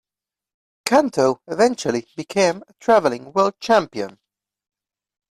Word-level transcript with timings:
Canto 0.83 1.41
eventually 1.47 2.07
became 2.15 2.63
a 2.67 2.73
traveling 2.79 3.31
world 3.33 3.59
champion. 3.59 4.17